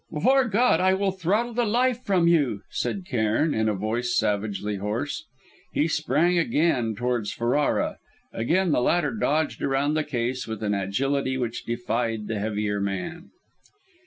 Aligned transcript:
"Before 0.11 0.45
God! 0.45 0.79
I 0.79 0.95
will 0.95 1.11
throttle 1.11 1.53
the 1.53 1.63
life 1.63 2.01
from 2.03 2.27
you!" 2.27 2.63
said 2.71 3.05
Cairn, 3.05 3.53
in 3.53 3.69
a 3.69 3.75
voice 3.75 4.17
savagely 4.17 4.77
hoarse. 4.77 5.25
He 5.73 5.87
sprang 5.87 6.39
again 6.39 6.95
towards 6.95 7.31
Ferrara. 7.31 7.97
Again 8.33 8.71
the 8.71 8.81
latter 8.81 9.11
dodged 9.11 9.61
around 9.61 9.93
the 9.93 10.03
case 10.03 10.47
with 10.47 10.63
an 10.63 10.73
agility 10.73 11.37
which 11.37 11.65
defied 11.65 12.25
the 12.25 12.39
heavier 12.39 12.79
man. 12.81 13.29